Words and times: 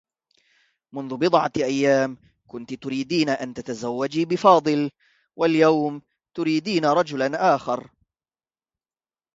منذ 0.91 1.17
بضعة 1.17 1.51
أيّام، 1.57 2.17
كنتِ 2.47 2.73
تريدين 2.73 3.29
أن 3.29 3.53
تتزوّجي 3.53 4.25
بفاضل، 4.25 4.91
و 5.35 5.45
اليوم 5.45 6.01
تريدين 6.35 6.85
رجلا 6.85 7.55
آخر. 7.55 7.89